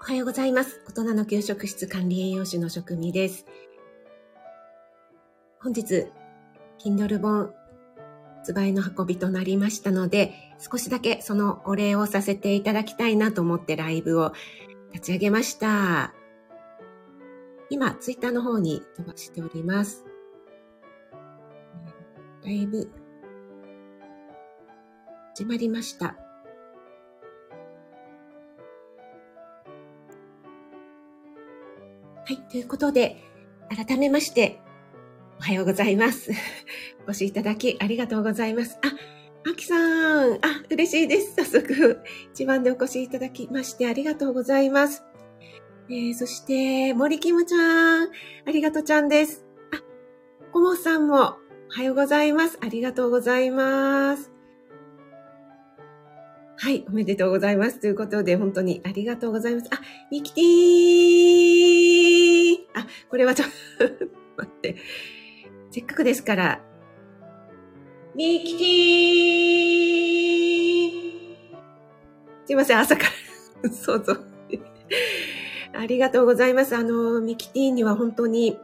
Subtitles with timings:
[0.00, 0.80] おはようございます。
[0.88, 3.44] 大人の給食室管理栄養士の職味です。
[5.60, 6.06] 本日、
[6.78, 7.52] Kindle 本
[8.38, 14.32] 発売の運びとなりましたので、少しだけそのお礼をさせていただきたいなと思ってライブを
[14.92, 16.14] 立ち上げました。
[17.68, 20.06] 今、ツイッターの方に飛ばしております。
[22.42, 22.90] ライブ、
[25.38, 26.06] 始まりました。
[26.06, 26.14] は
[32.30, 33.22] い、ということで、
[33.68, 34.60] 改めまして、
[35.38, 36.32] おはようございます。
[37.06, 38.80] お越しいただきありがとうございます。
[38.82, 38.88] あ、
[39.48, 40.38] あきさん、あ、
[40.70, 41.36] 嬉しいです。
[41.36, 42.00] 早速、
[42.32, 45.04] 一番でお越しいただきましてありがとうございます。
[45.88, 48.08] えー、そして、森キムちゃん、
[48.44, 49.46] ありがとちゃんです。
[49.70, 49.80] あ、
[50.52, 51.36] コモさんも、
[51.68, 52.58] おはようございます。
[52.60, 54.37] ありがとうございます。
[56.60, 57.78] はい、おめでとうございます。
[57.78, 59.68] ということで、本当にありがとうございます。
[59.70, 63.84] あ、ミキティーあ、これはちょっと
[64.36, 64.74] 待って。
[65.70, 66.60] せっかくですから、
[68.16, 71.58] ミキティー
[72.44, 73.04] すいません、朝か
[73.62, 74.24] らそうそう。
[75.78, 76.74] ありがとうございます。
[76.74, 78.58] あの、ミキティには本当に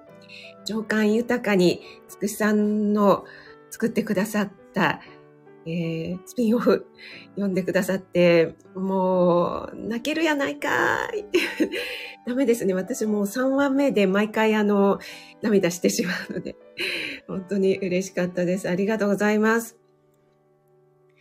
[0.65, 3.25] 情感豊かに、つくしさんの
[3.71, 5.01] 作ってくださった
[5.67, 6.87] えー、スピンオフ
[7.31, 11.25] 読んでくださって、もう、泣けるやないかい。
[12.27, 12.75] ダメですね。
[12.75, 14.99] 私もう3話目で毎回あの、
[15.43, 16.57] 涙してしまうので、
[17.27, 18.69] 本当に嬉しかったです。
[18.69, 19.79] ありがとうございます。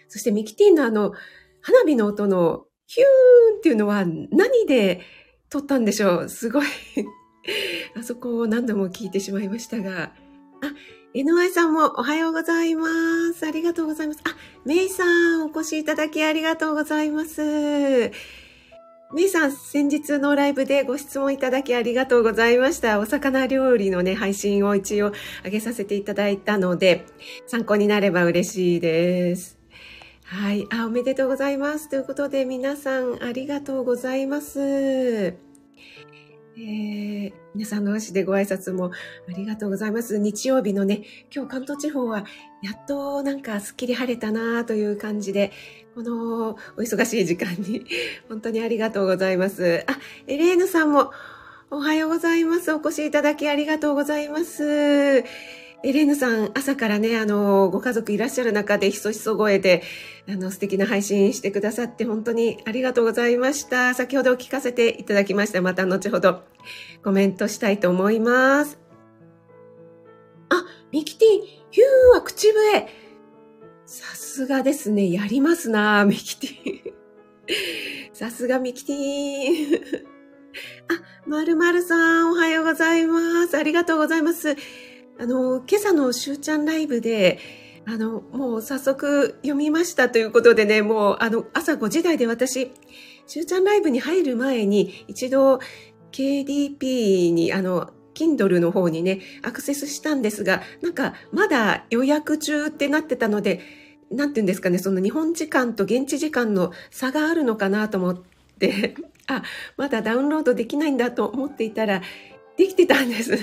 [0.07, 1.13] そしてミキティのあの、
[1.61, 5.01] 花火の音のヒューンっていうのは何で
[5.49, 6.65] 撮ったんでしょうすごい
[7.97, 10.13] あそこを何度も聞いてしまいましたが、
[10.61, 10.73] あ、
[11.15, 12.87] NY さんもおはようございま
[13.35, 13.45] す。
[13.45, 14.21] ありがとうございます。
[14.23, 15.03] あ、メイさ
[15.37, 18.09] んお越しいただきありがとうございます。
[19.13, 22.99] メイさん、先日のライブでご質問いただきありがとうございました。
[22.99, 25.11] お魚料理のね、配信を一応
[25.43, 27.05] 上げさせていただいたので、
[27.45, 29.59] 参考になれば嬉しいです。
[30.23, 30.67] はい。
[30.71, 31.89] あ、おめでとうございます。
[31.89, 35.52] ということで、皆さんありがとうございます。
[36.55, 38.91] えー、皆さんの足でご挨拶も
[39.27, 40.19] ありがとうございます。
[40.19, 41.01] 日曜日のね、
[41.33, 42.25] 今日関東地方は
[42.61, 45.51] やっとなんかすっきり晴れたなという感じで、
[45.95, 47.85] このお忙しい時間に
[48.29, 49.83] 本当にありがとうございます。
[49.87, 49.97] あ、
[50.27, 51.11] エレーヌさんも
[51.71, 52.71] おはようございます。
[52.71, 55.23] お越しいただきありがとうございます。
[55.85, 59.83] エレーヌさん、朝からね、あの、ご家族いらっしゃる中でひそひそ声で、
[60.29, 63.93] あの、素敵な配信してくださって本当にありがとうございました。
[63.93, 65.61] 先ほど聞かせていただきました。
[65.61, 66.43] また後ほど
[67.03, 68.79] コメントしたいと思います。
[70.47, 70.63] あ、
[70.93, 71.27] ミキティ、
[71.69, 72.87] ヒューは口笛。
[73.85, 75.11] さすがですね。
[75.11, 76.93] やりますな、ミキティ。
[78.15, 80.05] さすがミキティ。
[80.87, 83.57] あ、まるまるさん、おはようございます。
[83.57, 84.55] ありがとうございます。
[85.19, 87.39] あの、今朝のしゅうちゃんライブで、
[87.85, 92.71] あの、もう早速読みましたということでね、もうあの、朝5時台で私、
[93.25, 95.59] しゅうちゃんライブに入る前に一度
[96.11, 103.61] KDP にあの、Kindle の方にね、アクセスしたんですが、なんかまだ予約中ってなってたので、
[104.11, 108.21] なんて言うんですかね、その日本時間と現地時間の差があるのかなと思っ
[108.59, 108.95] て、
[109.27, 109.43] あ、
[109.77, 112.01] まだダウンロードできないんだと思っていたら、
[112.57, 113.37] できてたんです。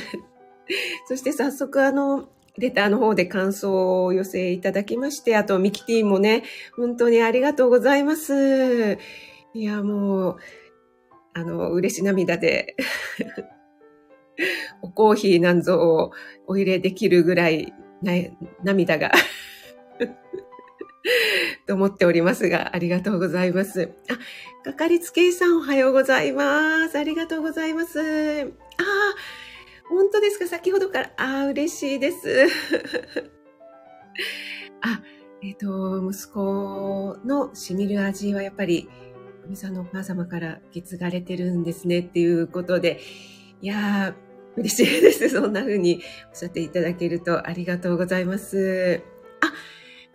[1.07, 6.43] そして早速あの、レターの方で感想をお寄せいただきまして、あとミキティもね、
[6.77, 8.99] 本当にありがとうございます。
[9.55, 10.37] いや、もう、
[11.33, 12.77] あの、嬉し涙で
[14.83, 16.13] おコーヒーなんぞを
[16.47, 18.13] お入れできるぐらいな
[18.63, 19.13] 涙が
[21.67, 23.93] と思っておりますが、ありがとうございます。
[24.09, 26.99] あ、かかりつけ医さんおはようございます。
[26.99, 28.01] ありがとうございます。
[28.01, 28.47] ああ、
[29.91, 30.47] 本当ですか？
[30.47, 31.13] 先ほどから。
[31.17, 32.47] ああ、嬉しいです。
[34.83, 35.03] あ、
[35.43, 38.89] えっ、ー、と、息子のしみる味はやっぱり、
[39.45, 43.01] おみさんのお母様から受け継がれてるんですねっていうことで、
[43.61, 45.29] いやー、嬉しいです。
[45.29, 49.03] そんな風におっしゃっていただけるとありがとうございます。
[49.41, 49.53] あ、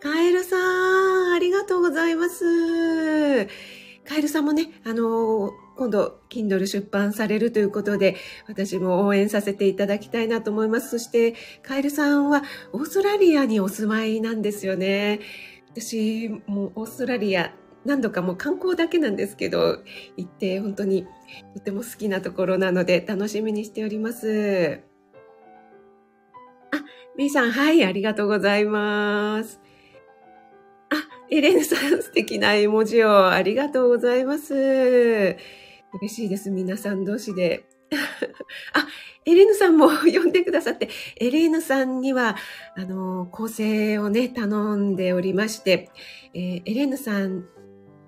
[0.00, 3.46] カエルさん、ありがとうございます。
[4.04, 8.16] カエルさんもね、あのー今度、Kindle 出版されるということで、
[8.48, 10.90] 私も応援させていただきたいなと思います。
[10.90, 12.42] そして、カエルさんは
[12.72, 15.20] オーストラリアにお住まいなんですよね。
[15.70, 17.52] 私、もうオーストラリア、
[17.84, 19.82] 何度かもう観光だけなんですけど、
[20.16, 21.06] 行って本当に
[21.54, 24.80] とても好きなところなので楽しみにしております。
[26.72, 26.82] あ、
[27.16, 29.60] メイさん、はい、ありがとうございます。
[30.90, 30.96] あ、
[31.30, 35.36] エレンさん素敵な絵文字をありがとうございます。
[35.94, 36.50] 嬉しいです。
[36.50, 37.66] 皆さん同士で。
[38.74, 38.86] あ、
[39.24, 42.36] エレーヌさんも 呼んでくださって、エレーヌさんには、
[42.76, 45.90] あの、構成をね、頼んでおりまして、
[46.34, 47.46] えー、エレーヌさん、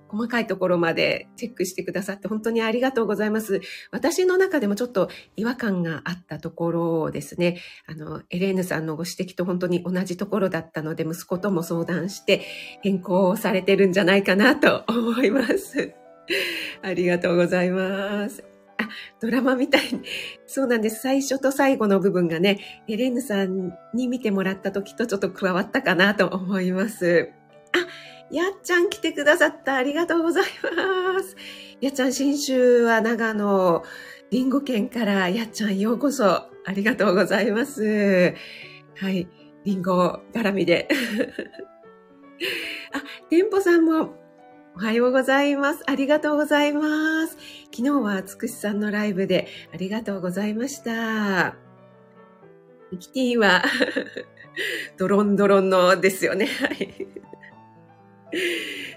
[0.09, 3.61] 細かいところまでチェックしてくださって本当にありがとうございます。
[3.91, 12.41] 私の中でもちょっと違和感があったところですね、あの、エレーヌさんのご指摘と本当に同じところだったので、息子とも相談して
[12.81, 16.08] 変更されてるんじゃないかなと思います。
[16.83, 18.45] ありがとうございます。
[18.79, 18.89] あ、
[19.21, 20.03] ドラマみたいに。
[20.47, 21.03] そうなんです。
[21.03, 27.31] 最初と最後の部分がね、エレーヌさんに見てもらった時とちょっと加わったかなと思います。
[27.73, 29.75] あ、やっちゃん来てくださった。
[29.75, 31.37] ありがとうございます。
[31.81, 33.83] やっちゃん、新州は長野、
[34.31, 36.27] リンゴ県からやっちゃんようこそ。
[36.27, 38.35] ありがとうございます。
[38.97, 39.27] はい。
[39.65, 40.89] リンゴ絡みで。
[42.93, 44.15] あ、店舗さんも
[44.79, 45.83] おはようございます。
[45.87, 47.37] ありがとうございます。
[47.75, 51.57] 昨日はつくしさんのライブでありがとうございました。
[52.93, 53.65] ミキティは
[54.97, 56.47] ドロンドロンのですよね。
[56.47, 57.09] はい。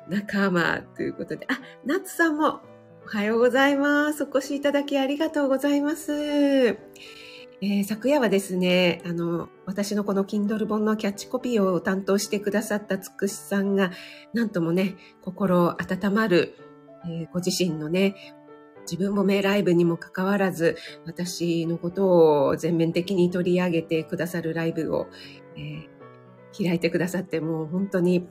[0.08, 1.48] 仲間ということで。
[1.50, 2.62] あ、ナツさんも
[3.04, 4.26] おはようございます。
[4.26, 6.78] お越しいただきありがとうございます。
[7.64, 13.92] えー、昨夜はですね、あの、私のこの Kindle 本のキャッチコピーを担当してくださったつくしさんが、
[14.34, 16.56] なんともね、心温まる、
[17.06, 18.16] えー、ご自身のね、
[18.90, 20.76] 自分も名ライブにもかかわらず、
[21.06, 25.08] 私のことを全面的に取り上げてくださるライブを、
[25.56, 28.28] えー、開いてくださって、もう本当に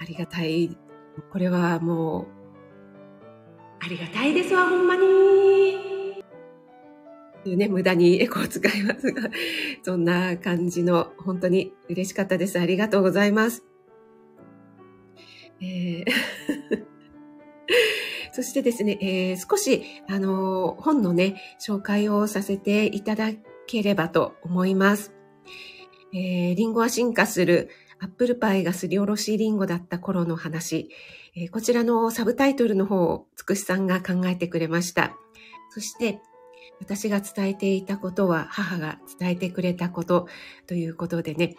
[0.00, 0.76] ありがたい。
[1.30, 2.26] これはもう、
[3.84, 6.03] ありがたいですわ、ほんまに。
[7.50, 9.30] ね、無駄にエコを使いますが、
[9.82, 12.58] そんな感じの、本当に嬉しかったです。
[12.58, 13.64] ありがとうございます。
[15.60, 16.04] えー
[18.32, 23.30] そしてですね、えー、少し、あのー、本のね、紹介をさせていただ
[23.68, 25.12] ければと思います。
[26.12, 27.70] えー、リンゴは進化する、
[28.00, 30.90] アップルパイがすりおろしリンゴだった頃の話。
[31.36, 35.16] えー、こちらのサブタイトルの方をつくしさんが考えてくれました。
[35.70, 36.20] そして、
[36.80, 40.28] 私が伝えていたことは母が伝えてくれたこと
[40.66, 41.54] ということでね、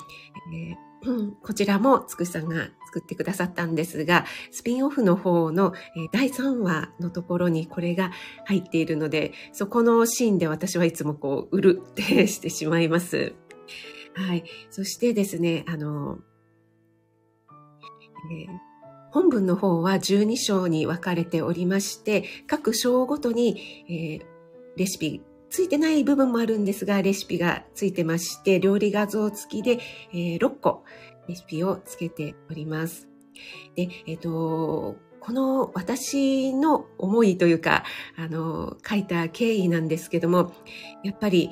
[0.54, 5.74] えー、こちらもつくさんが作ってくださったんですが、スピンオフの方の
[6.12, 8.12] 第3話のところにこれが
[8.46, 13.34] 入っているので、そこのシーンで私はいつもこう、うるってしてしまいます。
[14.16, 14.44] はい。
[14.70, 16.20] そしてですね、あの、
[18.32, 18.76] えー
[19.16, 24.35] 本文の方は12章に分かれておりまして、各章ごとに、えー、
[24.78, 29.80] レシピついてない部分もあるんですが、レシピがついてまして、料理画像付きで、
[30.12, 30.84] えー、6個
[31.28, 33.08] レシピをつけております。
[33.76, 37.84] で、えっ、ー、と、この私の思いというか、
[38.18, 40.54] あの、書いた経緯なんですけども、
[41.04, 41.50] やっぱり、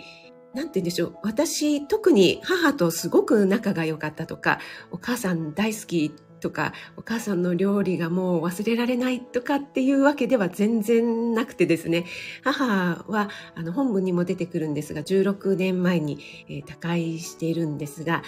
[0.53, 1.17] なんて言うんでしょう。
[1.23, 4.59] 私、特に母とすごく仲が良かったとか、
[4.91, 12.05] お母さん大好きとか、お母さんの料理がもう忘れられないとかっていうわけでは全然なくてですね、
[12.43, 16.19] 母はあの本文にも出てくるんですが、16年前に、
[16.67, 18.23] 他界しているんですが、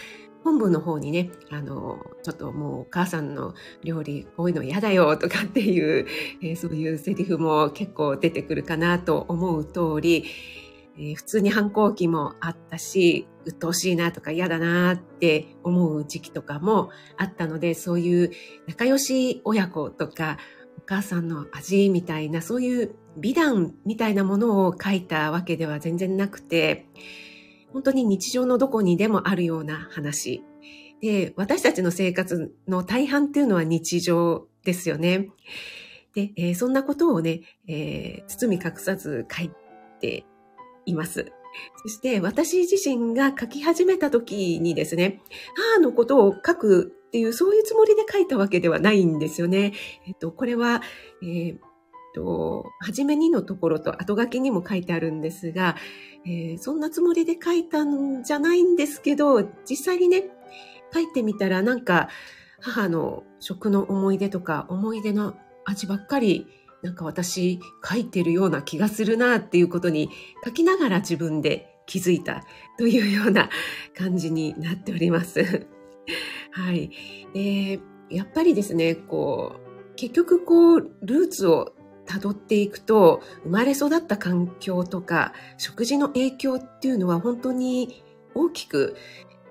[0.45, 3.53] 本文の方にね、あの、ちょっともうお母さんの
[3.83, 6.07] 料理、こういうの嫌だよとかっていう、
[6.41, 10.24] えー、そういうセリフも結構出てくるかなと思う通り、
[10.98, 18.32] えー、普通に反抗期もあったし、鬱陶しいなとか嫌だなって思う時期とかもあったので、そういう
[18.68, 20.38] 仲良し親子とか、
[20.78, 26.88] お母さんの味みたいな、そういう美談みたいなものを書いたわけでは全然なくて、
[27.72, 30.44] 本当に日常のどこにでもあるような話。
[31.02, 35.30] で、私たちの生活の大半っていうのは日常ですよね。
[36.14, 39.52] で、えー、そんなことをね、えー、包み隠さず書い
[40.00, 40.25] て
[40.86, 41.32] います。
[41.84, 45.22] そして私自身が書き始めた時にですね、
[45.56, 49.74] 母のことを書くっていうそういうつもりで書いたわけではないんですよね。
[50.06, 50.82] えっと、これは、
[51.24, 51.60] えー、っ
[52.13, 55.77] と、初めにのところと後書きにも書いてあるんですが、
[56.25, 60.25] えー、そんなつもりで書いたんじゃないんですけど、実際にね、
[60.94, 62.10] 書いてみたらなんか
[62.62, 66.48] 母の食の思い出とか思い出の味ばっかり
[66.86, 70.12] なんか私書いてるような気がするなっていうことに
[70.46, 72.44] 書きながら自分で気づいた
[72.77, 73.50] というような
[73.98, 75.68] 感じになっております。
[76.51, 76.92] はい。
[77.34, 77.80] えー、
[78.12, 81.74] やっぱりですね、こう、結局こう、ルーツを
[82.06, 88.04] 辿っていくと、生まれ育った環境とか、食事の影響っていうのは本当に
[88.36, 88.96] 大きく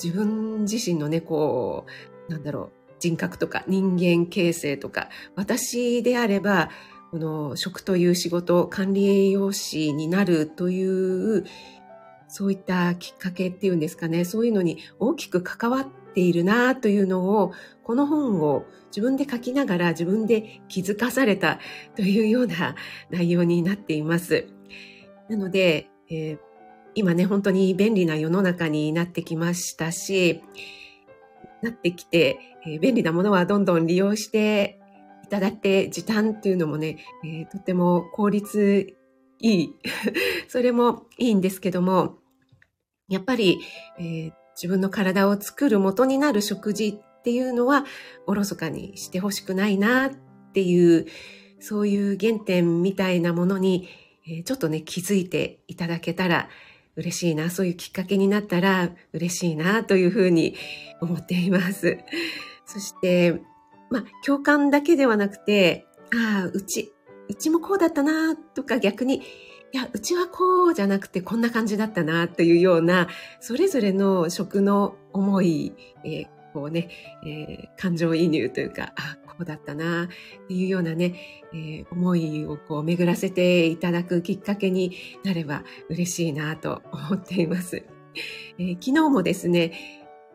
[0.01, 1.85] 自分自身のね、こ
[2.29, 6.71] う、なんだろう、人格とか人間形成とか、私であれば、
[7.15, 11.45] この食という仕事、管理栄養士になるという、
[12.27, 17.53] そういったきっかけっていうんですかね、そういうのに大きく関わっているなというのを、
[17.85, 21.61] この本を自分で書きながら自分で気づかされた
[21.95, 22.75] というような
[23.11, 24.49] 内容になっています。
[25.29, 26.39] なので、えー、
[26.97, 30.43] 今ね、本当に便利な世の中になってきましたし、
[31.63, 34.81] なってきて、えー、便利なものはどんどん利用して
[35.35, 38.95] ただいて、時短っていうのもね、えー、とても効率
[39.41, 39.75] いい。
[40.47, 42.19] それもいいんですけども、
[43.09, 43.59] やっぱり、
[43.99, 47.85] えー、自分の体を作る元になる食事っていうのは、
[48.29, 50.13] おろそかにしてほしくないなっ
[50.53, 51.07] ていう、
[51.59, 53.89] そういう原点みたいなものに、
[54.29, 56.49] えー、ちょっとね、気づいていただけたら
[56.95, 60.55] 嬉しいな、そういうきっかけになったら嬉しいなというふうに
[61.01, 61.99] 思っています。
[62.67, 63.43] そして、
[63.95, 66.93] まあ、共感だけではなくて、ああ、うち、
[67.29, 69.23] うちもこうだったな、とか逆に、い
[69.71, 73.07] や、うちはこうじゃなくてこんな感じだったな、というような、
[73.39, 75.75] それぞれの食の思い、
[76.05, 76.89] えー、こうね、
[77.25, 80.09] えー、感情移入というか、あ、こうだったな、っ
[80.49, 81.15] ていうようなね、
[81.53, 87.85] えー、思いをこう巡らせていただくきっかけになれば嬉しいなと思っています。
[88.59, 89.73] えー、昨日もですね、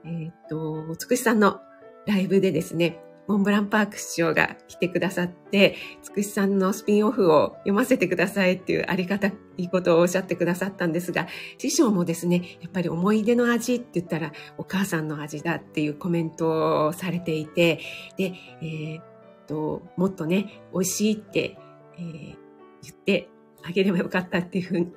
[0.06, 1.60] えっと、つくしさんの
[2.08, 11.27] ライブでですね、モンブランパーク師匠が来てくださって、つくしさんのスピンオフを読ませてくださいっていうありがたいことをおっしゃってくださったんですが、
[11.59, 17.79] 師匠もですね、やっぱり思い出の味って言ったらお母さんの味だっていうコメントをされていて、
[18.17, 18.33] で、
[18.63, 19.03] えー、っ
[19.45, 21.55] と、もっとね、美味しいって、
[22.00, 22.36] えー、
[22.81, 23.29] 言って
[23.63, 24.91] あげればよかったっていうふうに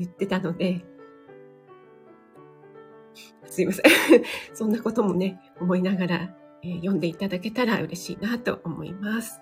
[0.00, 0.84] 言ってたので、
[3.46, 3.84] すいません。
[4.54, 9.40] そんなこともね、思いながらえー、読んでいただけたら嬉しいなと思います。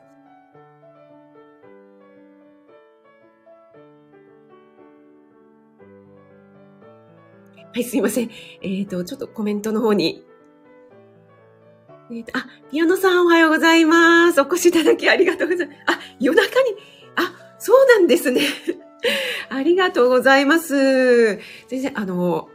[7.72, 8.30] はい、すいません。
[8.62, 10.24] えっ、ー、と、ちょっとコメントの方に。
[12.10, 14.40] えーと、あ、ピアノさんおはようございます。
[14.40, 15.78] お越しいただきありがとうございます。
[15.86, 16.76] あ、夜中に、
[17.16, 18.40] あ、そうなんですね。
[19.50, 21.36] ありがとうございます。
[21.68, 22.48] 全然、あの、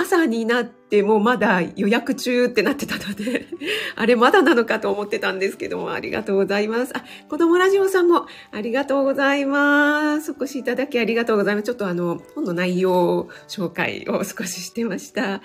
[0.00, 3.46] 朝になってもまだ予約中ってなってたので
[3.96, 6.96] あれまだなのかと思ってたんですけども、ありがとうございます。
[6.96, 10.30] あ、子供ラジオさんもありがとうございます。
[10.30, 11.64] お越しいただきありがとうございます。
[11.64, 15.34] ちょっとあの、本の内容紹介を少ししてました。
[15.34, 15.40] あ、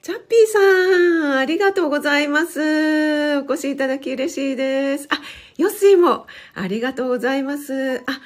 [0.00, 3.36] チャッピーさん、ありがとうございます。
[3.36, 5.06] お越しいただき嬉しいです。
[5.10, 5.20] あ、
[5.58, 7.98] ヨッシーもありがとうございます。
[8.06, 8.20] あ、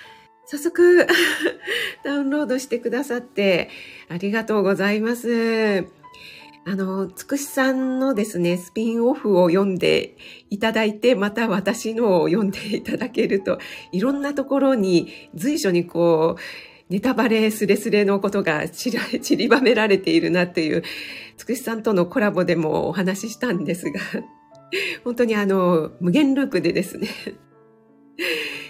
[0.47, 1.07] 早速
[2.05, 3.71] ダウンロードしてくださって
[4.09, 5.87] ありがとうございます。
[6.67, 10.17] あの、つくしさんのですね、スピンオフを読んで
[10.49, 13.59] いただいて、また私のを読んでいただけると、
[13.93, 16.41] いろんなところに随所にこう、
[16.93, 18.93] ネタバレスレスレのことが 散
[19.37, 20.83] りばめられているなっていう、
[21.37, 24.01] つくしさんとのコラボでもお話ししたんですが、
[25.05, 27.09] 本当にあの、無限ループでですね、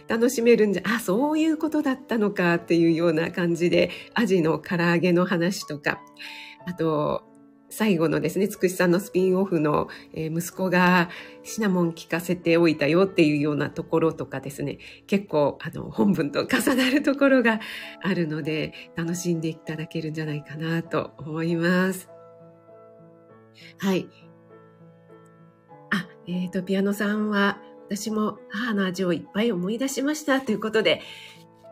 [0.08, 6.00] 楽しめるんじゃ、あ、そういうことだったのかっていうような感じで、アジの唐揚げの話とか、
[6.66, 7.25] あと、
[7.76, 11.11] 最後のですね、つくしさんのスピンオフの、えー、息子が
[11.42, 17.58] シナモン聞かせておいたよっていうようなところとかですね、結構あの本文と重なるところが
[18.00, 22.08] あるので、楽しんでいただけるんじゃないかなと思います。
[23.78, 24.08] はい。
[25.90, 31.02] あ、えっ、ー、と、ピアノさんは、私も母の味をいっぱい思い出しましたということで、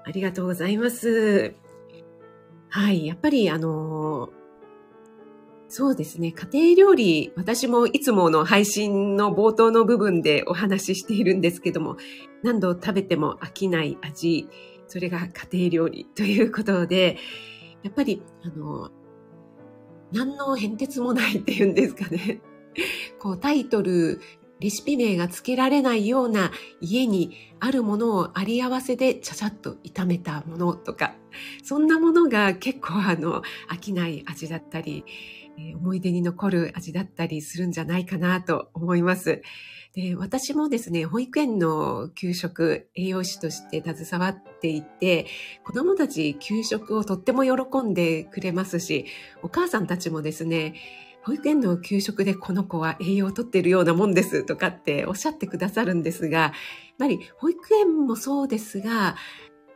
[0.05, 1.55] ありがとうございます。
[2.69, 3.07] はい。
[3.07, 4.31] やっぱり、あの、
[5.69, 6.33] そうですね。
[6.33, 11.97] 家庭料理、私もいつもの配信の冒頭の部分でお話ししているんですけども、
[12.43, 14.49] 何度食べても飽きない味、
[14.87, 17.17] それが家庭料理ということで、
[17.83, 18.91] やっぱり、あの、
[20.13, 22.43] 何の変哲もないっていうんですかね。
[23.19, 24.21] こうタイトル
[24.63, 31.17] レシピ名が付けられないような家にあるものをあり合わせでちゃちゃっと炒めたものとか、
[31.65, 35.05] そんなものが結構あの、飽きない味だったり、
[35.75, 39.43] 思い出に残る味だったりするんじゃないかなと思います。
[39.95, 45.27] で、私もですね、保育園の給食、栄養士として携わっていて、
[45.65, 49.07] 子供たち給食をとっても喜んでくれますし、
[49.43, 50.75] お母さんたちもですね、
[51.25, 56.53] 保育園の給食でこの子は栄養をとっているようなもんですとかっておっしゃってくださるんですが、やっ
[56.99, 59.17] ぱり保育園もそうですが、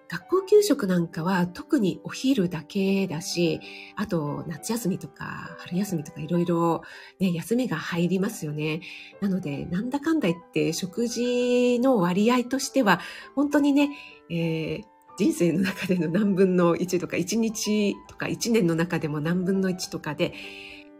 [0.09, 3.61] 学校給食なんかは特にお昼だけだし、
[3.97, 6.83] あと夏休みとか春休みとかいろいろ
[7.19, 8.81] ね、休みが入りますよね。
[9.21, 13.01] なので、なんだかんだ言って食事の割合としては、
[13.35, 13.91] 本当にね、
[14.31, 14.85] えー、
[15.17, 20.35] 人生の中での何分の1とか、1日とか1年の中でも何分の1とかで、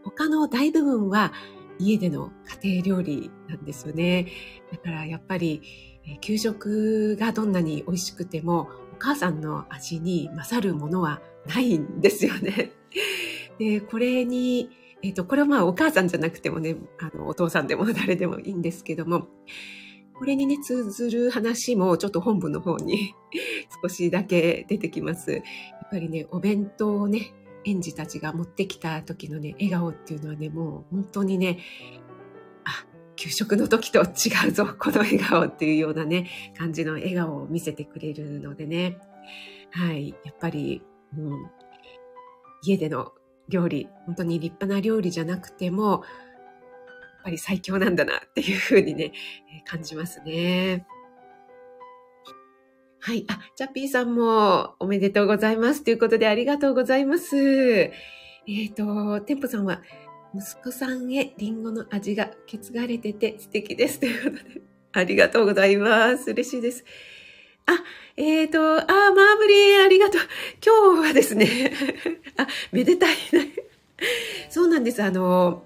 [0.09, 1.33] 他の大部分は
[1.79, 2.31] 家での
[2.63, 4.27] 家庭料理なんですよね。
[4.71, 5.61] だからやっぱり、
[6.21, 12.71] 給食がどんなに美味しくても、お母さんの味に勝るものはないんですよね。
[13.59, 14.69] で、これに、
[15.03, 19.27] えっ、ー、と、これはまあお母さんじゃなくてもね、あの、お父さんでも誰でもいいんですけども、
[20.17, 23.13] これにね、通ずる話もちょっと本文の方に
[23.83, 25.31] 少しだけ出てきます。
[25.31, 27.33] やっぱりね、お弁当をね、
[27.65, 31.59] 園児たちが持ってきた時のね、笑顔っていうのはね、もう本当にね、
[32.63, 32.85] あ、
[33.15, 38.97] 給食の時と違うぞ、 この笑顔っていうようなね、感じの笑顔を見せてくれるのでね。
[39.71, 40.15] はい。
[40.23, 40.81] やっぱり、
[41.17, 41.49] うん、
[42.63, 43.13] 家での
[43.49, 46.01] 料理、本当に立派な料理じゃなくても、やっ
[47.23, 49.11] ぱり最強なんだなっていうふうにね、
[49.65, 50.85] 感じますね。
[53.07, 53.23] はい。
[53.29, 55.81] あ、チャッピーさんもおめでとうございます。
[55.81, 57.37] ということでありがとうございます。
[57.37, 59.81] えっ、ー、と、テンポさんは、
[60.35, 64.01] 息子さんへリンゴの味が受け継がれてて素敵です。
[64.01, 64.61] ということで、
[64.91, 66.31] ありがとうございます。
[66.31, 66.83] 嬉しいです。
[67.65, 67.81] あ、
[68.17, 70.21] えっ、ー、と、あ、マーブリン、ありがとう。
[70.61, 71.71] 今日はですね、
[72.35, 73.15] あ、めでたい、
[74.49, 75.01] そうなんです。
[75.01, 75.63] あの、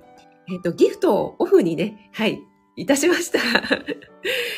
[0.47, 2.39] えっ、ー、と、ギフトをオフにね、はい、
[2.75, 3.39] いたしました。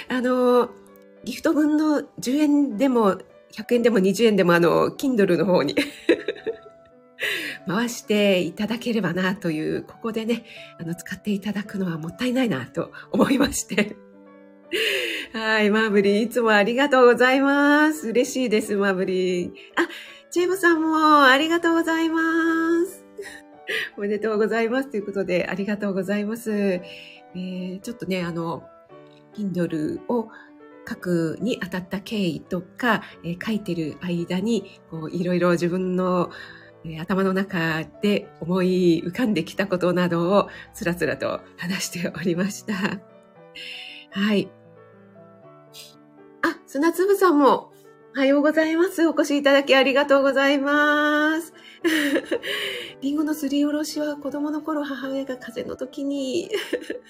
[0.09, 0.82] あの、
[1.23, 3.17] ギフト分の10円でも
[3.53, 5.75] 100円でも20円でもあの、Kindle の方に
[7.67, 10.43] 回していただければなという、ここでね、
[10.79, 13.95] あの、使っていただくのはもったいないなと思いまして
[15.33, 18.09] はい、マーブリン、いつもありがとうございます。
[18.09, 19.53] 嬉しいです、マーブリン。
[19.75, 19.87] あ、
[20.31, 22.21] チェーブさんもありがとうございま
[22.85, 23.05] す。
[23.97, 24.89] おめでとうございます。
[24.89, 26.51] ということで、ありがとうございます。
[26.51, 28.63] えー、ちょっとね、あの、
[29.35, 30.29] Kindle を
[30.87, 36.29] 書くにあたった経緯とか、えー、書いてる間に、こう、いろいろ自分の
[36.85, 42.73] え頭の中で思い浮かんできたことなどをつらつらと話しておりました。
[44.11, 44.51] はい。
[46.41, 47.71] あ、砂粒さんも
[48.15, 49.07] おはようございます。
[49.07, 51.53] お越しいただきありがとうございます。
[53.01, 56.49] リンゴのすりおろしは子供の頃母親が風邪の時に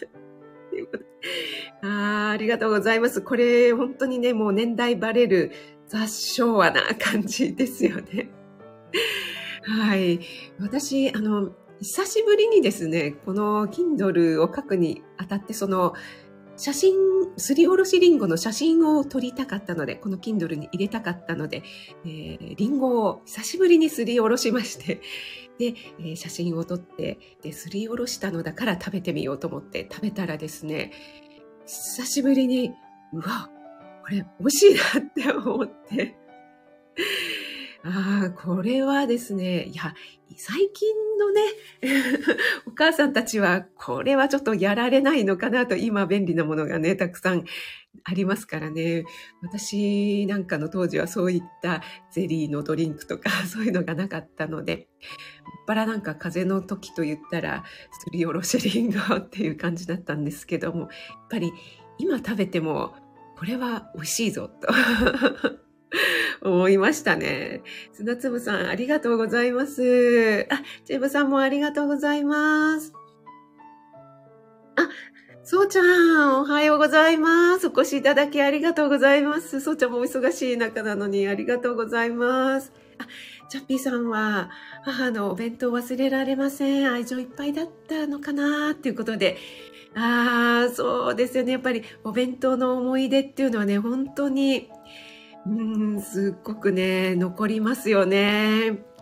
[1.82, 3.22] あありがとうございます。
[3.22, 5.52] これ本当にね、もう年代バレる
[5.88, 8.30] 雑昭和な感じですよね。
[9.64, 10.20] はい。
[10.60, 15.94] 私、あの、久しぶりにですね、この Kindle を書くにあたって、その、
[16.56, 16.94] 写真、
[17.36, 21.64] すりおろしリンゴの写真を撮りたかったので、この Kindle に入れたかったので、
[22.06, 25.02] えー、リンゴを久しぶりにすりおろしまして、
[25.58, 30.92] で、えー、写真を撮って、で、すりおろしたのだから食べてみようと思って食べたらですね、
[31.66, 32.74] 久しぶりに、
[33.14, 33.50] うわ、
[34.04, 36.16] これ美味しいなって思って、
[37.84, 39.94] ああ、これはですね、いや、
[40.38, 41.42] 最近のね、
[42.66, 47.44] お母さんたちは、これはちょっとやられないのかなと、今便利なものがね、たくさん
[48.04, 49.06] ありますからね。
[49.42, 54.88] 私なんかの当時はそういったゼリーのドリンクとか、 そういうのがなかったので、
[55.64, 60.90] っぱらなんか風邪の時と言ったら、すりおろしリンゴっていう感じだったんですけども、やっ
[61.30, 61.54] ぱり
[61.98, 62.94] 今食べても、
[63.38, 64.68] これは美味しいぞ、と
[66.50, 67.62] 思いましたね。
[67.94, 70.46] 砂粒さん、ありがとうございます。
[70.50, 72.94] あ、チェブさんもありがとうございます。
[74.76, 74.90] あ、
[75.46, 77.68] そうちゃん、おはようございます。
[77.68, 79.60] お越しいただきありがとうございます。
[79.60, 82.72] そうちゃんもお忙しい中なのにありがとうございます。
[82.98, 83.06] あ、
[83.50, 84.52] チャッピーさんは、
[84.84, 86.90] 母のお弁当忘れられません。
[86.90, 89.36] 愛情いっぱいだったのかなっていうことで、
[89.96, 91.52] ああ、そうですよね。
[91.52, 94.70] やっぱりお弁当の思い出っていうのはね、本当に、
[95.46, 95.50] う
[95.98, 98.93] ん、すっごくね、残りますよね。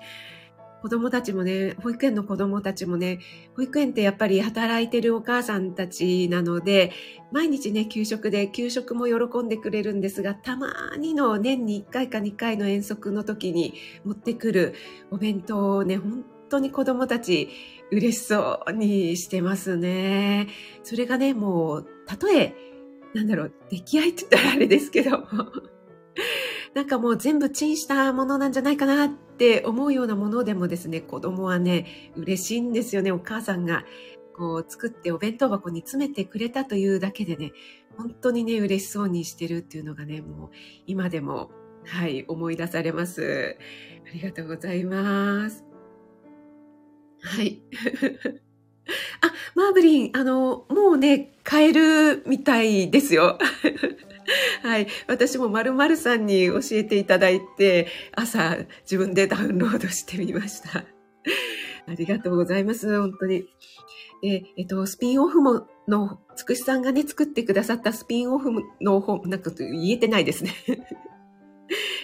[0.81, 3.19] 子供たちもね、保育園の子供たちもね、
[3.55, 6.91] 保育園ってやっぱり働いてるお母さんたちなので、
[7.31, 14.73] 毎日ね、給食で、給食も喜んでくれるんですが、たまにの年に1回か2回の遠足の時に持ってくる
[15.11, 17.49] お弁当をね、本当に子供たち
[17.91, 20.47] 嬉しそうにしてますね。
[20.81, 22.55] それがね、もう、たとえ、
[23.13, 25.27] なんだろう、出来合いって言ったらあれですけども、
[26.73, 33.11] なんかもう全部チンしたものなんじゃないかなってって思うようなものでもですね、子供はね、嬉しいんですよね。
[33.11, 33.85] お母さんが
[34.35, 37.51] こう作ってお弁当箱に詰めてくれたというだけでね、
[37.97, 40.49] 本当にね、嬉しそうにしてるっていうのがね、もう
[40.85, 41.49] 今でも
[41.87, 43.57] はい、思い出されます。
[44.05, 45.63] ありがとうございます。
[47.23, 47.63] はい。
[49.21, 53.39] あ、マーブリン、あの、もうね、買えるみたいですよ。
[54.63, 54.87] はい。
[55.07, 60.83] 私も〇〇さんに教えていただいて、朝自分でダウンロードしてみました。
[61.87, 62.99] ありがとうございます。
[62.99, 63.45] 本当に。
[64.23, 70.51] ええっと、スピンオフも、の、つくしさんがね、作ってくださったスピンオフの本、なんか言えてないですね。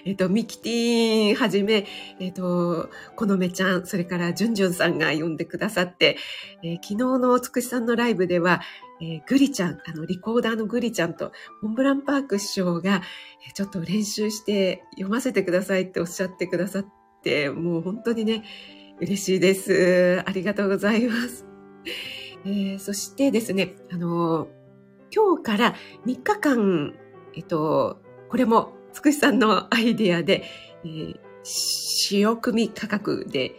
[0.05, 1.86] えっと、ミキティーンはじめ、
[2.19, 6.17] えっと、このめちゃん、それからジュンジュンさんが呼んでくださって、
[6.63, 8.62] えー、昨日のつくしさんのライブでは、
[9.01, 11.31] えー、グリちゃん、あの、リコーダーのグリちゃんと、
[11.62, 13.01] モンブランパーク師匠が、
[13.47, 16.86] えー、ちょっと練習して読ませてくださいっておっしゃってくださっ
[17.23, 18.43] て、もう本当にね、
[18.99, 20.23] 嬉しいです。
[20.25, 21.45] ありがとうございます。
[22.45, 24.47] えー、そしてですね、あの
[25.13, 26.93] 今日から3日間、
[27.36, 30.43] えっと、これもつくしさんのアイディアで、
[30.84, 31.15] えー、
[32.12, 33.56] 塩組価格で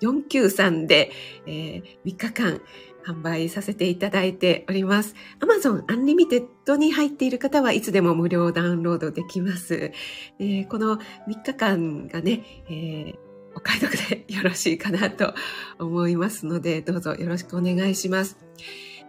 [0.00, 1.10] 493で、
[1.46, 2.60] えー、3日間
[3.04, 5.14] 販売させていただいております。
[5.40, 9.92] Amazon Unlimited に入っている方はいつでも無料ダウンロードできます。
[10.38, 11.00] えー、この3
[11.44, 13.16] 日間がね、えー、
[13.54, 15.34] お買い得でよろしいかなと
[15.78, 18.38] 思いますので、どうぞよろしくお願いします。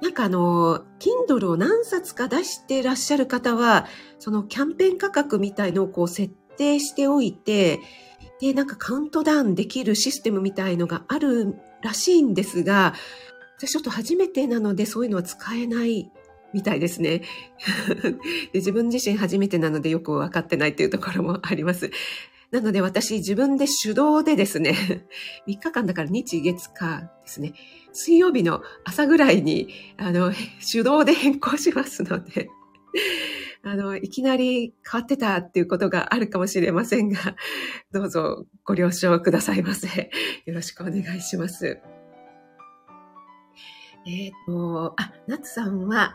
[0.04, 3.88] なんかあの、Kindle を何冊か出してらっしゃる方は、
[4.20, 7.80] そのキャンペーン価格みたいのをこう設定しておいて、
[8.42, 12.94] で、なんかカウントダウンできるシステムみたいのがあるらしいんですが、
[13.58, 16.12] 私ちょっと初めてなのでそういうのは使えない
[16.54, 17.22] みたいですね
[18.52, 18.60] で。
[18.60, 21.92] 自分自身初めてなのでよくわかってないっていうところもあります。
[22.54, 25.08] なので私自分で手動でですね、
[25.50, 27.54] 3日間だから日月火ですね、
[27.94, 30.32] 水曜日の朝ぐらいに、あの、
[30.72, 32.50] 手動で変更しますので、
[33.66, 37.36] あの、いきなり変わってたっていうことがあるかもしれませんが、
[37.92, 40.12] どうぞご了承くださいませ。
[40.46, 41.80] よろしくお願いします。
[44.06, 46.14] えっ、ー、と、あ、夏さんは、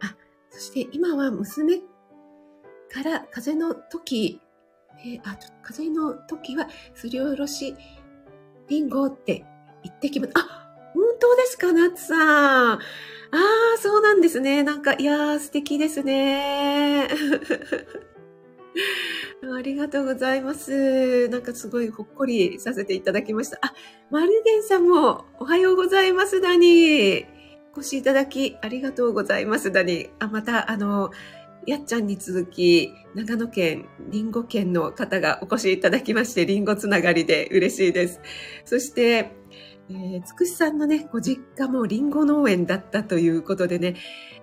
[0.00, 0.16] あ、
[0.50, 4.40] そして今は娘から風邪の時
[5.04, 7.74] えー、あ、ちょっと風邪の時はすりおろし
[8.68, 9.44] リンゴって
[9.82, 10.32] 言ってきます。
[10.34, 12.78] あ、本当ですか、ナツさん。
[12.78, 12.78] あ
[13.30, 14.62] あ、そうなんですね。
[14.62, 17.08] なんか、いやー、素敵ですね。
[19.54, 21.28] ありがとうございます。
[21.28, 23.58] なんかすごいほっこりさせていただきました。
[23.62, 23.72] あ、
[24.10, 27.26] マルゲンさんもおはようございます、ダニー。
[27.76, 30.10] お越しいただきありがとうございます、ダニー。
[30.18, 31.10] あ、また、あの、
[31.68, 38.22] やっちゃんに続き、長野県、りんご県の方がお越しいただきまして、りんごつながりで嬉しいです。
[38.64, 39.36] そして、
[39.90, 43.96] えー、つくしさんのね、ご実家もりんご農園だったということでね、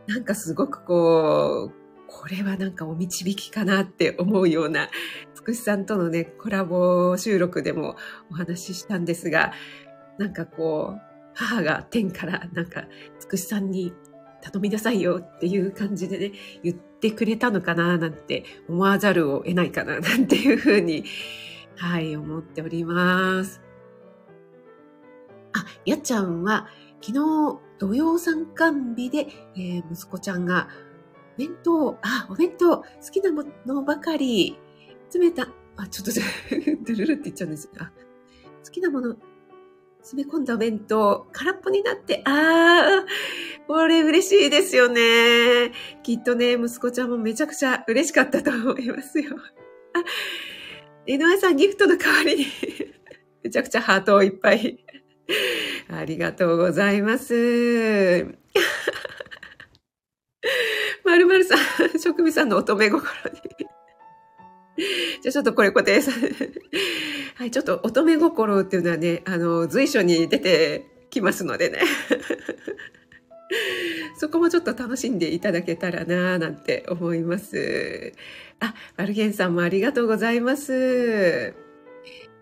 [0.06, 4.90] なんかすごくこう、これはなんかお導きかなって思うような、
[5.34, 7.96] つくしさんとのね、コラボ収録でも
[8.30, 9.52] お話ししたんですが、
[10.20, 11.02] なんかこう、
[11.34, 12.84] 母が天からなんか、
[13.18, 13.94] つくしさんに
[14.42, 21.04] 頼みなさいよっていう感じでね、言っててくれたのかななんて思わざるを得ないかななんていうふうに、
[21.76, 23.62] はい、思っております。
[25.54, 26.68] あ、やっちゃんは
[27.02, 30.68] 昨日土曜参観日で、えー、息子ちゃんが
[31.38, 34.58] 弁当、あ、お弁当、好きなものばかり、
[35.10, 36.12] 詰めた、あ、ちょっと、
[36.86, 37.91] ドゥルルって言っちゃうんですが、
[38.63, 39.18] 好きなもの
[40.06, 43.06] 詰め込んだお弁当、空っぽになって、ああ、
[43.68, 45.72] これ嬉しいですよね。
[46.04, 49.36] きっとね、息子ちゃんもめちゃくちゃ嬉しかったと思いますよ。
[49.96, 50.04] あ、
[51.08, 52.46] 井上さんギフトの代わりに
[53.41, 54.86] めちゃくちゃハートをいっぱい。
[55.89, 58.28] ありがとうございます。
[61.04, 63.41] まるまるさん、職味さんの乙女心に
[65.24, 66.12] じゃあちょっとこれ固定さ
[67.38, 71.80] はい、ちょっと乙女心っていうのはね、あの、随所に出てきますのでね。
[74.17, 78.13] そこもちょっと楽しんでいただけたらなぁなんて思います。
[78.62, 81.54] あ、マルゲンさんもありがとうございます。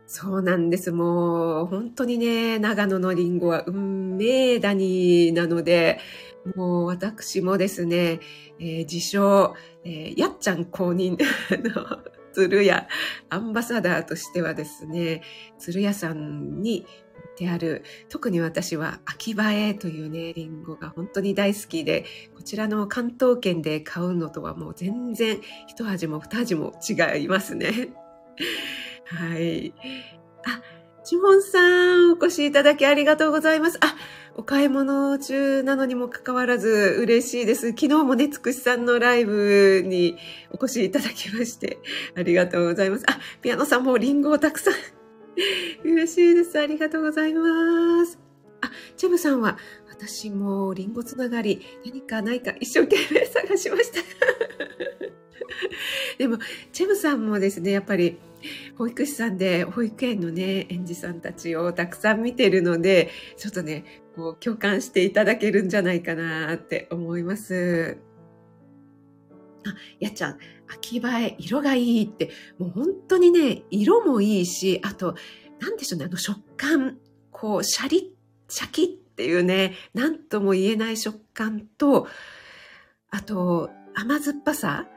[0.05, 0.91] そうなんです。
[0.91, 5.99] もう、本当にね、長野のりんごは運命谷なので、
[6.55, 8.19] もう私もですね、
[8.59, 11.97] えー、自称、えー、やっちゃん公認 の
[12.33, 12.87] 鶴屋
[13.33, 15.21] アンバサダーとしてはですね、
[15.59, 16.85] 鶴屋さんに
[17.37, 27.89] である、特に私は秋葉えというね、リンゴが本当に大好きで、こちらの関東圏で買うのとはもう全然一味も二味も違いますね。
[29.05, 29.73] はい。
[30.45, 30.61] あ、
[31.03, 33.77] シモンさん、お越しいただきありがとうございます。
[33.81, 33.95] あ、
[34.35, 37.69] お買い物中なのにもかかわらず嬉しいです。
[37.69, 40.17] 昨日もね、つくしさんのライブに
[40.51, 41.77] お越しいただきまして、
[42.15, 43.03] ありがとうございます。
[43.07, 44.73] あ、ピアノさんもリンゴをたくさん。
[45.85, 46.59] 嬉しいです。
[46.59, 48.19] ありがとうございます。
[48.61, 49.57] あ、チェムさんは、
[49.89, 53.99] 私もリンゴつながり、何かないか一生懸命探しました。
[56.17, 56.39] でも、
[56.71, 58.17] チェムさんもですね、やっぱり、
[58.77, 67.97] 保育士さんで保育園のね、園児さんたちをたくさん見てるので、ちょっとね、こう共感していただけるんじゃないかなって思います。
[69.65, 75.15] あ、やっちゃん、秋映え、色がいいって、もう本当にね、色もいいし、あと、
[75.59, 76.97] なんでしょうね、あの食感、
[77.31, 78.13] こう、シャリ、
[78.49, 82.07] シャキっていうね、なんとも言えない食感と、
[83.09, 84.87] あと、甘酸っぱさ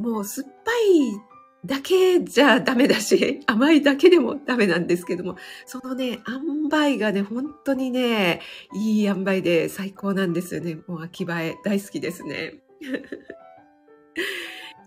[0.00, 1.29] もう酸っぱい
[1.64, 8.40] だけじゃダメだし、 甘いだけでもダメなんですけども、そのね、塩梅がね、本当にね、
[8.74, 10.78] いい塩梅で最高なんですよね。
[10.86, 12.54] もう秋映え大好きですね。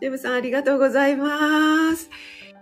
[0.02, 2.10] ジェムさんありがとうございます。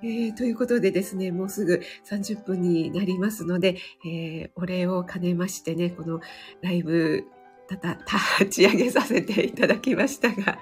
[0.03, 6.19] えー、ということでですね、もうすぐ30分になりますので、えー、お礼を兼ねましてね、この
[6.61, 7.23] ライブ、
[7.67, 7.97] たた、
[8.39, 10.59] 立ち上げさせていただきましたが、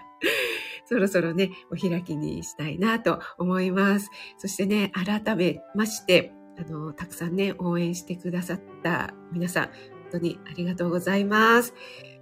[0.89, 4.09] そろそろね、お開きにしたいなと思います。
[4.39, 9.73] そしてね、改めまして、あの、たくさんね、応援してくださった皆さん、本
[10.13, 11.75] 当にありがとうございます。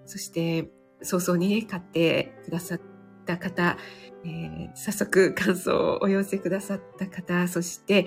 [0.05, 0.69] そして、
[1.01, 2.81] 早々にね、買ってくださっ
[3.25, 3.77] た方、
[4.25, 8.05] えー、早速感想をお寄せくださった方、そして、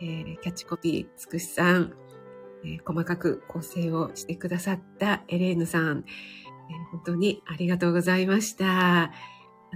[0.00, 1.94] えー、キャッチコピーつくしさん、
[2.64, 6.04] えー、細かく構成をしてくださったエレーヌさん、
[6.70, 9.10] えー、本当にありがとうございました。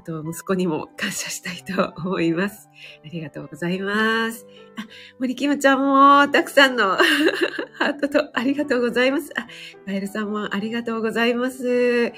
[0.00, 2.70] あと、息子にも感謝したいと思います。
[3.04, 4.46] ありがとうございます。
[4.78, 4.86] あ、
[5.18, 6.96] 森キムちゃんも、たくさんの
[7.76, 9.30] ハートとありがとうございます。
[9.36, 9.46] あ、
[9.84, 12.12] カエルさんもありがとうございます。
[12.12, 12.14] か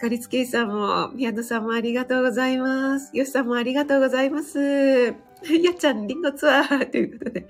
[0.00, 3.16] かりつけ医さんも、宮野さんもありがとうございます。
[3.16, 4.58] よしさんもありがとうございます。
[5.06, 5.14] や
[5.70, 7.46] っちゃん、リンゴツアーということで。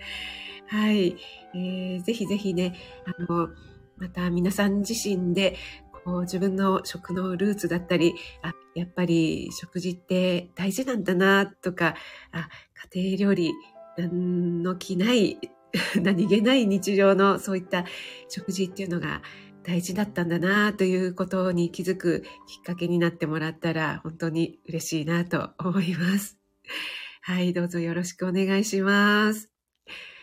[0.67, 1.17] はい。
[1.55, 2.75] えー、ぜひぜひね、
[3.07, 3.49] あの、
[3.97, 5.57] また皆さん自身で
[6.05, 11.95] こう自分の食のルーツだったり、あ、やっぱり食事って大事なんだなとか、
[12.33, 12.49] あ、
[12.93, 13.53] 家庭料理、
[13.97, 15.39] 何の気ない、
[16.03, 17.85] 何気ない日常のそういった
[18.29, 19.23] 食事っていうのが
[19.63, 26.39] 大事だったんだなということに気づくきっかけになってもらったら本当に嬉しいなと思います。
[27.23, 29.51] はい、どうぞよろしくお願いします。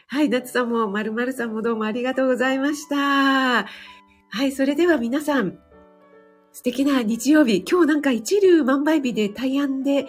[0.08, 3.66] はい、夏さんも、まるまるさんもどうもありがとうございました。
[4.34, 5.58] はい、それでは皆さん、
[6.54, 7.64] 素敵な日曜日。
[7.70, 10.08] 今日なんか一流万倍日で大安で、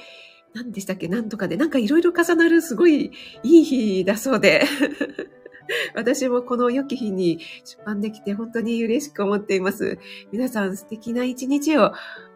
[0.55, 1.09] 何でしたっけ？
[1.09, 4.65] 何とかで、なんかいろいろ重なるすごいいい日だそうで。
[5.95, 9.99] 私もこの良き日に出版できて本当に嬉しく思っています。
[10.33, 11.93] 皆さん素敵な一日を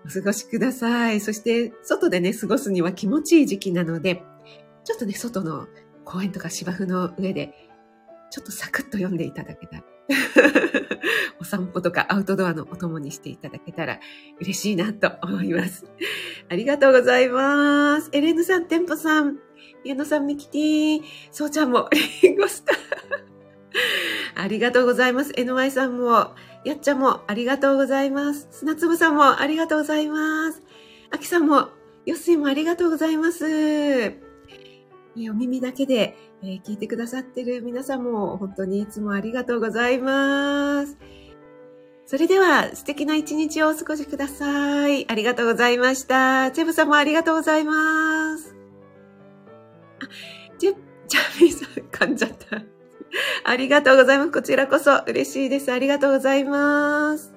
[0.06, 1.20] お過ごしください。
[1.20, 4.22] そして外でね、過ごすには気持ちいい時期なので、
[4.84, 5.66] ちょっとね、外の
[6.04, 7.52] 公園とか芝生の上で、
[8.30, 9.84] ちょっとサクッと読んでいただけたら
[11.40, 14.00] お散歩とかアウトドアのお供にしていただけたら
[14.40, 15.84] 嬉しいなと思います。
[16.48, 18.10] ありがとうございます。
[18.12, 19.38] エレーヌさん、テンポさん、
[19.84, 21.88] 宮野さん、ミキティ、そうちゃんも、
[22.22, 22.76] リンゴスター。
[24.34, 25.32] ありがとうございます。
[25.32, 28.48] NY さんも、やっちゃんもありがとうございます。
[28.50, 30.62] 砂粒さんもありがとうございます。
[31.10, 31.68] あきさんも、
[32.04, 34.25] よっすいもありがとうございます。
[35.30, 40.98] お耳だけで、えー、聞いてくださってる皆さんも本当にいつもありがとうございます。
[42.04, 45.10] それでは素敵な一日をお過ごしください。
[45.10, 46.52] ありがとうございました。
[46.52, 48.54] チェブさんもありがとうございます。
[50.00, 50.08] あ、
[50.58, 50.74] ジェ、
[51.08, 52.62] ジャミーさん噛んじゃった。
[53.44, 54.30] ありがとうございます。
[54.30, 55.72] こちらこそ嬉しいです。
[55.72, 57.34] ありがとうございます。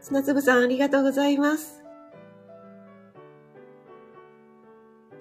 [0.00, 1.85] 砂粒さんありがとうございます。